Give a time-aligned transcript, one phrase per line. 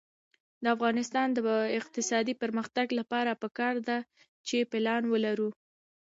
[0.63, 1.39] د افغانستان د
[1.79, 3.97] اقتصادي پرمختګ لپاره پکار ده
[4.47, 5.49] چې پلان ولرو.